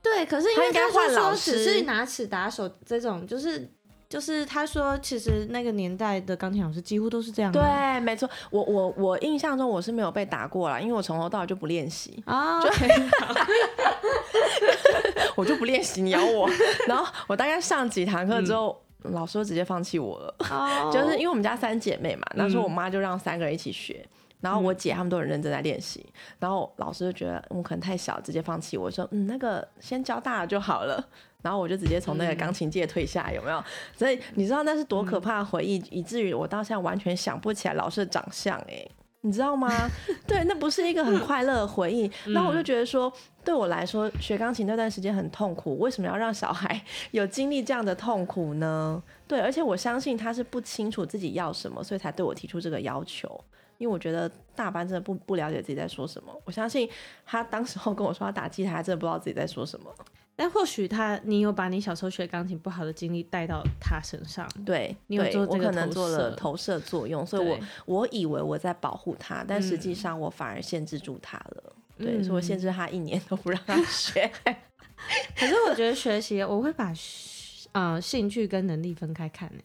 [0.00, 3.68] 对，可是因为他说只是拿尺打手这种，就是。
[4.09, 7.53] 就是他说，其实那个年代的钢琴老师几乎都是这样。
[7.53, 8.29] 对，没错。
[8.51, 12.59] 我我我印象中我是没有被打过啦，因为我从头到尾就不练习啊，
[15.37, 16.49] 我就不练习，你咬我。
[16.87, 20.35] 然后我大概上几堂课之后，老师就直接放弃我了。
[20.90, 24.05] 就是因为我们家三姐妹嘛，那时候我妈就让三个人一起学，
[24.40, 26.07] 然后我姐他们都很认真在练习，
[26.38, 31.05] 然后老师就觉得我可能太小，直接放弃我说，嗯，那个先教大了就好了。
[31.42, 33.62] 然后我就直接从那个钢琴界退下，有没有？
[33.96, 38.85] 所以你知道那是多可怕的回忆，以至于我到现在完全想不起来老师的长相，哎，
[39.20, 39.70] 你知道吗？
[40.27, 42.11] 对，那不是一个很快乐的回忆。
[42.27, 43.12] 然后我就觉得说，
[43.44, 49.01] 对我来说学钢琴那段时间很痛苦，为什么要让小孩 有经历这样的痛苦呢？
[49.29, 53.40] 对，而且我相信他是不清楚自己要什么，所以才对我提出这个要求。
[53.79, 56.33] 因为我觉得大班真的不不了解自己在说什么。
[56.45, 56.88] 我相信
[57.25, 59.93] 他当时候跟我说他打击他，真的不知道自己在说什么。
[60.37, 74.31] 但或许他，你有把你小时候学钢琴不好的经历带到他身上，对，你有做这个做了投射作用，所以我我以为我在保护他，但实际上我反而限制住他了，对，所以我限制他一年都不让他学。
[75.37, 76.93] 可是我觉得学习，我会把
[77.73, 79.61] 呃兴趣跟能力分开看呢，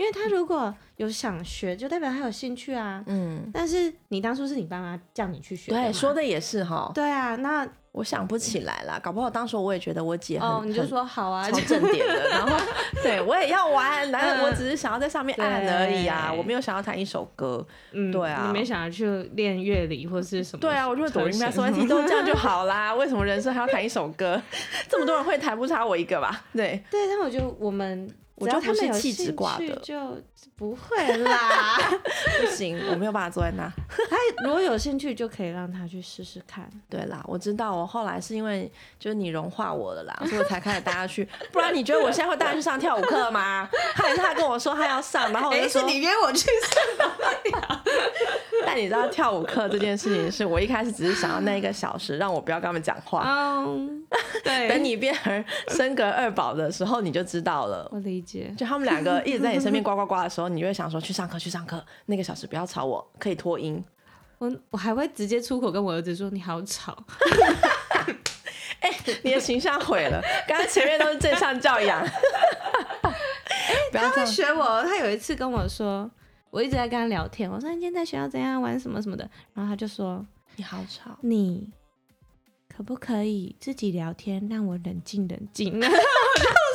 [0.00, 7.68] 因为他如果有想学，就代表他有兴趣啊，嗯，但是你当初是你爸妈叫你去学，对，说的也是哈，对啊，那。
[7.92, 12.56] 我想不起来了，搞不好当时我也觉得我姐哦，你就说好啊，超正点的，然后
[13.02, 20.60] 对我也要玩，然后我只是想要在上面按而已啊，我没有想要弹一首歌，嗯，对啊，你没想要去练乐理或是什么？
[20.60, 24.40] 对啊，我就会抖音啊，什么题都这样就 好啦，为什么人生还要弹一首歌？
[24.88, 26.44] 这么多人会弹，不差我一个吧？
[26.54, 28.08] 对，对，但我觉得我们。
[28.40, 30.16] 我觉得他是气质挂的，就
[30.56, 31.78] 不会啦。
[32.40, 33.70] 不行，我没有办法坐在那。
[34.08, 36.68] 他如果有兴趣，就可以让他去试试看。
[36.88, 37.76] 对啦，我知道。
[37.76, 41.28] 我后来是因为就是你融化我了啦，所以我才开始带他去。
[41.52, 43.68] 不然你觉得我现在会带他去上跳舞课吗？
[43.94, 47.10] 他也是他跟我说他要上，然后我就说你约我去上。
[48.70, 53.24] 但你知道跳舞课这件事情，是我一开始只是想要那一个小时，让我不要跟他们讲话。
[53.26, 54.06] 嗯，
[54.44, 54.68] 对。
[54.68, 57.88] 等你变成升格二宝的时候，你就知道了。
[57.90, 58.54] 我理解。
[58.56, 63.84] 就他们两个一直在你身边呱呱呱的时候，你就会想说去上课去上课，那个小时不要吵我，可以脱音。
[64.38, 66.96] 我我还会直接出口跟我儿子说你好吵。
[68.80, 68.90] 哎，
[69.22, 70.22] 你的形象毁了。
[70.46, 72.06] 刚刚前面都是正向教养。
[73.92, 74.24] 他会。
[74.24, 74.82] 学我。
[74.84, 76.10] 他有一次跟我说，
[76.50, 81.68] 我一直在跟他聊天，我说你今天在学校怎样玩什么什么的，然后他就说你好吵，你
[82.68, 85.80] 可不可以自己聊天，让我冷静冷静？
[85.80, 85.86] 就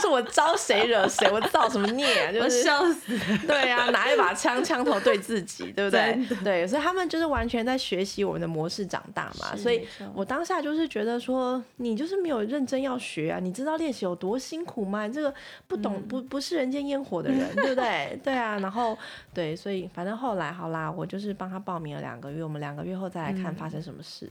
[0.00, 2.32] 是我招谁惹谁，我造什么孽啊？
[2.32, 3.16] 就是笑死。
[3.46, 6.18] 对啊，拿一把枪，枪头对自己，对不对？
[6.42, 9.56] 对，所以他们就是完全在学习我们的模式长大嘛。
[9.56, 15.06] 所以我当下就是觉得说，你就是没有认真要学啊，你知道练习有多辛苦吗？
[15.06, 15.32] 你这个
[15.66, 18.18] 不懂、嗯不不是人间烟火的人，对不对？
[18.22, 18.96] 对啊，然后
[19.32, 24.30] 对，所以反正后来好啦，我就是帮他报名了两个月，我们两个月后再来看嗯发生什么事。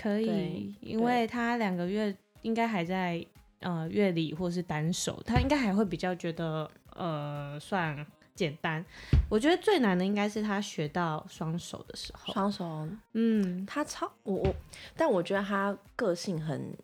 [0.00, 3.24] 可以，因为他两个月应该还在
[3.60, 8.84] 呃乐理或是单手，他应该还会比较觉得呃算简单。
[9.28, 12.32] 我觉得最难的应该是他学到双手的时候。
[12.32, 14.54] 双手，嗯，他超我我，
[14.96, 16.76] 但我觉得他个性很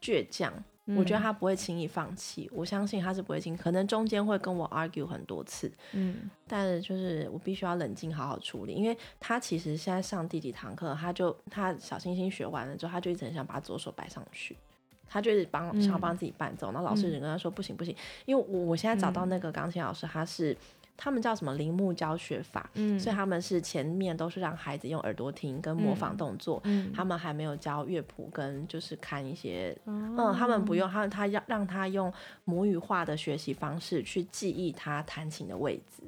[0.00, 0.52] 倔强。
[0.96, 14.56] 我觉得嗯他不会轻易放弃，我相信他是不会轻，可能中间会跟我 argue 很多次，嗯但是就是我必须要冷静好好处理，因为他其实现在上第几堂课，他就他小星星学完了之后，他就一直很想把左手摆上去，
[15.12, 17.94] 他就是帮嗯想要帮自己伴奏，然后老师就跟他说不行不行，
[18.24, 19.28] 因为我我现在找到嗯。
[19.28, 20.56] 那个钢琴老师，他是
[20.96, 26.92] 他们叫什么铃木教学法，嗯，所以他们是前面都是让孩子用耳朵听跟模仿动作，嗯。
[26.94, 32.12] 他们还没有教乐谱跟就是看一些嗯嗯，他们不用，他他要让他用
[32.44, 36.02] 母语化的学习方式去记忆他弹琴的位置。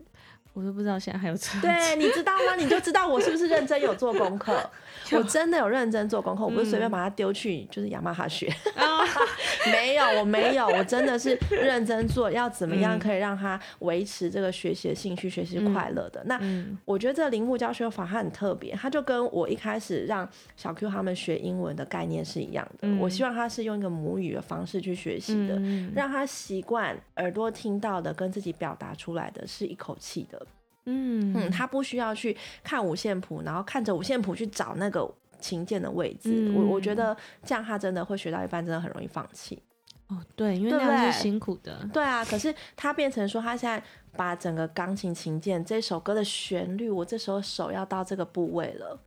[0.54, 1.60] 我都不知道现在还有这。
[1.60, 2.54] 对，你知道吗？
[2.56, 4.58] 你就知道我是不是认真有做功课。
[5.12, 8.46] 我真的有认真做功课，我不是随便把它丢去就是雅马哈学。
[8.74, 9.04] 啊，
[9.70, 16.22] 没有，我没有，我真的是认真做，要怎么样嗯可以让他维持这个学习的兴趣，学习快乐的。
[16.24, 22.88] 那嗯我觉得这个铃木教学法它很特别，它就跟我一开始让小 Q 他们学英文的概念是一样的。
[22.88, 30.43] 嗯我希望他是用一个母语的方式去学习的，嗯让他习惯耳朵听到的跟自己表达出来的是一口气的。
[30.86, 35.08] 嗯嗯，他不需要去看五线谱，然后看着五线谱去找那个
[35.40, 36.52] 琴键的位置。
[36.54, 39.62] 我我觉嗯得这样他真的会学到一半，真的很容易放弃。
[40.08, 41.88] 哦对，因为那样是辛苦的。
[41.92, 43.82] 对啊，可是他变成说，他现在
[44.14, 49.00] 把整个钢琴琴键这首歌的旋律，我这时候手要到这个部位了。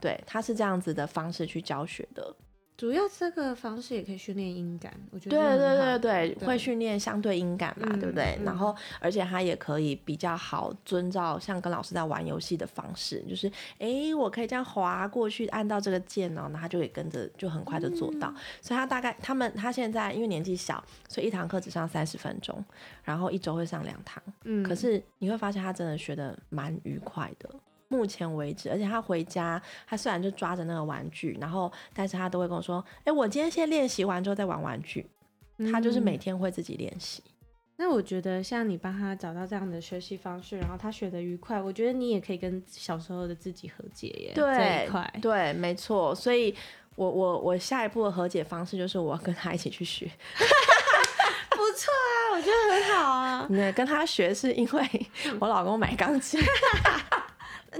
[0.00, 2.34] 对，他是这样子的方式去教学的。
[2.80, 8.38] 主要这个方式也可以训练音感，我觉得对对对对，会训练相对音感嘛，嗯对不对？
[8.38, 18.32] 嗯然后，而且他也可以比较好遵照像跟老师在玩游戏的方式，就是诶，我可以这样滑过去，按到这个键哦，那他就可以跟着，就很快就做到。
[18.62, 22.64] 所以他大概他们他现在因为年纪小，所以一堂课只上三十分钟，
[23.04, 24.22] 然后一周会上两堂。
[24.44, 27.50] 嗯，可是你会发现他真的学的蛮愉快的。
[27.90, 35.04] 目前为止，而且他回家，他虽然就抓着那个玩具，然后但是他都会跟我说：“哎、我今天先练习完之后再玩玩具。”
[35.70, 37.22] 他就是每嗯天会自己练习。
[37.76, 44.32] 那我觉得像你帮他找到这样的学习方式，然后他学的愉快，我觉得你也可以跟小时候的自己和解耶。
[44.34, 44.88] 对，
[45.20, 46.14] 对，没错。
[46.14, 46.54] 所以
[46.94, 50.06] 我我我下一步的和解方式就是我要跟他一起去学。
[51.50, 53.46] 不错啊，我觉得很好啊。
[53.52, 55.06] 那跟他学是因为
[55.40, 56.40] 我老公买钢琴，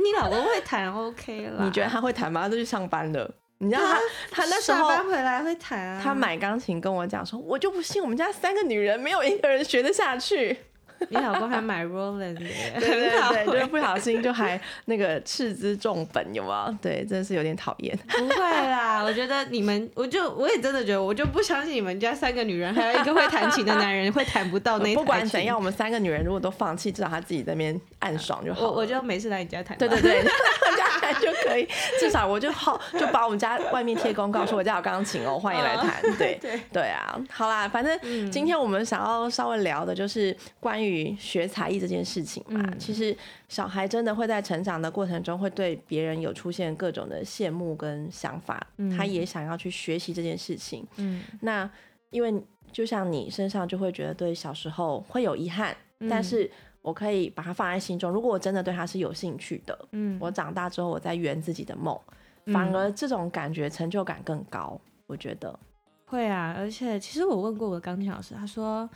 [0.05, 1.65] 你老公会弹 OK 了？
[1.65, 2.43] 你觉得他会弹吗？
[2.43, 3.31] 他都去上班了。
[3.59, 3.99] 你知道他
[4.31, 6.01] 他那时候下班回来会弹啊？
[6.03, 10.57] 他买钢琴跟我讲说，我就不信我们家三个女人没有一个人学得下去。
[11.09, 12.41] 你老公还买 Roland 的，
[12.79, 16.75] 对好对，就是不小心就还那个斥资重本，有没有？
[16.83, 17.97] 对，真的是有点讨厌。
[18.09, 28.67] 不会啦，我觉得你们，我就我也真的觉得，我就不相信你们家三个女人，还有一个会弹琴的男人会弹不到那一不管怎样，，我们三个女人如果都放弃，至少她自己在那边暗爽就好。
[28.67, 29.77] 我我就每次来你家弹吧。
[29.81, 31.67] 对对对，我家弹就可以，
[31.99, 36.03] 至少我就好就把我们家外面贴公告说我家有钢琴哦，欢迎来弹。
[36.19, 42.61] 对对对啊，好啦，反正嗯今天我们想要稍微聊的就是关于学才艺这件事情嘛。
[42.63, 43.17] 嗯其实
[43.49, 50.87] 小孩真的会在成长的过程中，会对别人有出现各种的羡慕跟想法，嗯他也想要去学习这件事情。
[50.97, 51.69] 嗯，那
[52.11, 56.51] 因为就像你身上就会觉得对小时候会有遗憾，嗯但是
[56.83, 58.11] 我可以把它放在心中。
[58.11, 61.99] 如果我真的对他是有兴趣的，嗯我长大之后我再圆自己的梦，
[62.47, 64.81] 反而这种感觉成就感更高。
[65.07, 65.59] 我觉得，
[66.07, 68.89] 会啊，而且其实我问过我的钢琴老师，他说，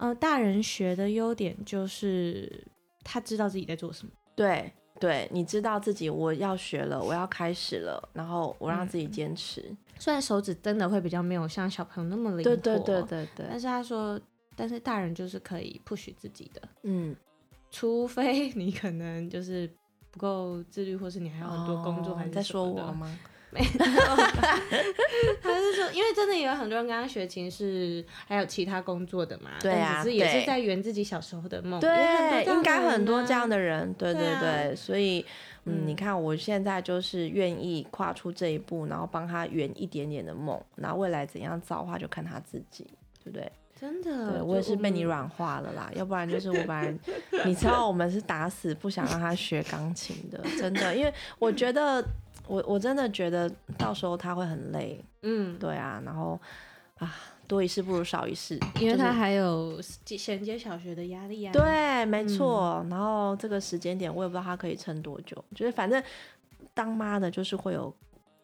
[0.00, 2.66] 呃，大人学的优点就是
[3.04, 4.12] 他知道自己在做什么。
[4.34, 9.62] 对对，你知道自己我要学了，我要开始了，然后我让自己嗯坚持。
[9.98, 14.18] 虽然手指真的会比较没有像小朋友那么灵活，对对对对对，但是他说，
[14.56, 17.14] 但是大人就是可以 push 自己的，嗯，
[17.70, 19.70] 除非你可能就是
[20.10, 23.18] 不够自律，或是你还有很多工作哦还是你在说我吗？
[23.50, 23.66] 没有，
[25.42, 35.24] 他是说，因为真的有很多人刚刚学琴是还有其他工作的嘛，对啊，只是也是在圆自己小时候的梦，对，应该很多这样的的人，对对对，所以。
[35.66, 42.86] 嗯，你看我现在就是愿意跨出这一步，然后帮他圆一点点的梦，然后未来怎样造化就看他自己，
[43.22, 43.52] 对不对？
[43.78, 46.94] 真的，对我也是被你软化了啦，要不然就是我本来
[47.44, 52.02] 你知道我们是打死不想让他学钢琴的，真的，因为我觉得
[52.50, 56.38] 我我真的觉得到时候他会很累，嗯，对啊，然后
[56.98, 57.14] 啊。
[57.50, 61.52] 多一事不如少一事，因为他还有衔接小学的压力啊。
[61.52, 62.86] 对，没错。
[62.88, 65.44] 然后这个时间点，我也不知道他可以撑多久。
[65.52, 66.00] 就是反正
[66.72, 67.92] 当妈的，就是会有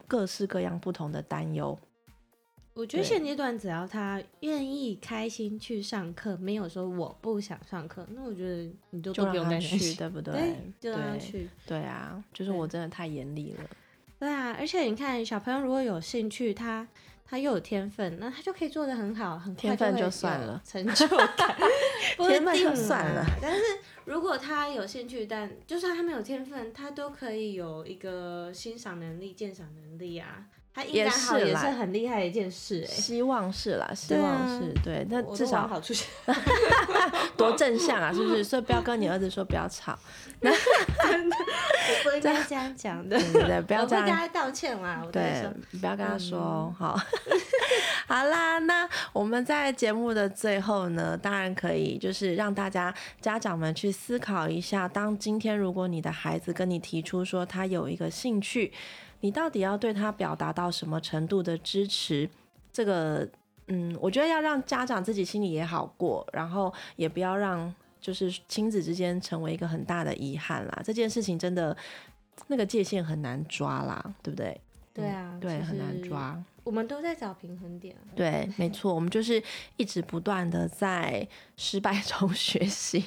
[0.08, 1.78] 各式各样不同的担忧。
[2.74, 10.32] 我觉得现阶段只要他愿意开心去上课，没有说我不想上课，那我觉得你就都不用去，对不 对？
[10.32, 11.48] 对，就让他去。
[11.64, 13.60] 对啊，就是我真的太严厉了。
[14.18, 16.86] 对啊，而且你看，小朋友如果有兴趣，他。
[17.28, 21.56] 他又有天分，那他就可以做的很好，很天分就算了，成就感，
[22.28, 23.26] 天分就算了。
[23.42, 23.60] 但是
[24.04, 30.46] 如果他有兴趣，但就算他没有天分，他都可以有一个欣赏能力、鉴赏能力啊。
[30.76, 36.06] 他应该好也是很厉害的一件事，哎，希望是啦，希望是对，那至少好出现，
[37.34, 38.44] 多正向啊，是不是？
[38.44, 39.98] 所以不要跟你儿子说不要吵，
[40.38, 40.52] 真
[41.30, 41.36] 的，
[41.88, 45.48] 我不应该这样讲的，对对，不要 这样，跟他道歉啦，对，
[45.80, 46.94] 不要跟他说，好，
[48.06, 58.70] 好啦，那我们在节目的最后呢，当然可以就是让大家家长们去思考一下，当今天如果你的孩子跟你提出说他有一个兴趣。
[59.20, 62.28] 你到底要对他表达到什么程度的支持？
[62.72, 63.26] 这个，
[63.68, 70.82] 嗯，我觉得要让家长自己心里也好过，然后也不要让就是亲子之间成为一个很大的遗憾啦。
[70.84, 71.76] 这件事情真的
[72.48, 74.60] 那个界限很难抓啦，对不对？
[74.96, 76.42] 对啊，对，很难抓。
[76.64, 77.94] 我们都在找平衡点。
[78.16, 79.40] 对，没错，我们就是
[79.76, 81.26] 一直不断的在
[81.56, 83.04] 失败中 学习，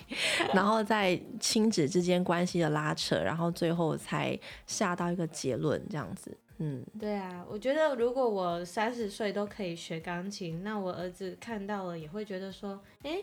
[0.54, 6.38] 然后在亲子之间关系的拉扯，然后最后才下到一个结论，这样子。
[6.60, 13.22] 嗯，对啊，我觉得如果我三十岁都可以学钢琴，那我儿子看到了也会觉得说，哎，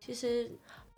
[0.00, 0.50] 其实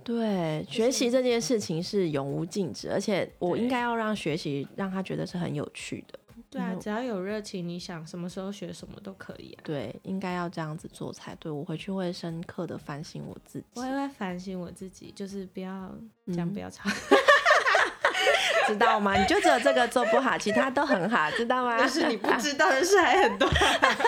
[0.02, 6.18] 对学习这件事情是永无禁止，而且我应该要让学习让他觉得是很有趣的。
[6.50, 9.60] 对啊，只要有热情，你想什么时候学什么都可以啊。
[9.64, 11.52] 对，应该要这样子做才对。
[11.52, 13.66] 我回去会深刻的反省我自己。
[13.74, 15.94] 我也会反省我自己，就是不要
[16.26, 16.88] 这样，不要吵。
[18.68, 19.16] 知道吗？
[19.16, 21.76] 你就只有这个做不好， 其他都很好，知道吗？
[21.78, 23.48] 但是你不知道的事还很多，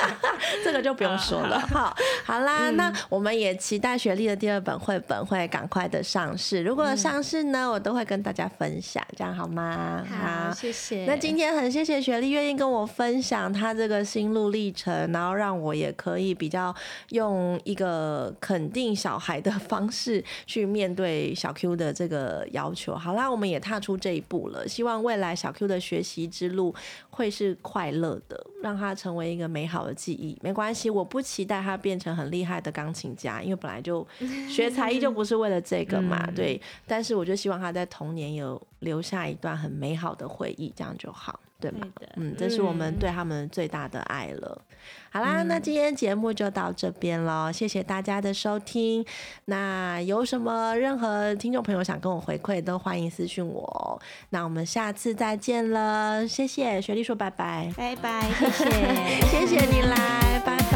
[0.62, 1.58] 这个就不用说了。
[1.60, 6.62] 好，好啦，那我们也期待雪莉的第二本绘本会赶快的上市。
[6.62, 10.04] 如果上市呢，我都会跟大家分享，这样好吗？
[10.10, 11.06] 好，谢谢。
[11.06, 16.74] 那今天很谢谢雪莉愿意跟我分享她这个心路历程，然后让我也可以比较
[17.10, 22.94] 用一个肯定小孩的方式去面对小 Q 的这个要求。
[22.94, 24.40] 好啦，我们也踏出这一步。
[24.40, 26.74] 了，希望未来小 Q 的学习之路
[27.20, 30.38] 会是快乐的，让他成为一个美好的记忆。
[30.42, 34.06] 没关系，我不期待他变成很厉害的钢琴家，因为本来就
[34.48, 36.26] 学才艺就不是为了这个嘛。
[36.34, 41.38] 对，但是我就希望他在童年有留下一段很美好的回忆，这样就好。
[41.60, 41.86] 对吗？
[42.16, 44.62] 嗯，这是我们对他们最大的爱了。
[45.10, 49.04] 好啦，那今天节目就到这边了，谢谢大家的收听。
[49.44, 54.00] 那有什么任何听众朋友想跟我回馈，都欢迎私讯我。
[54.30, 60.69] 那我们下次再见了，谢谢雪莉说拜拜，拜拜，谢谢， 谢谢你来，拜拜。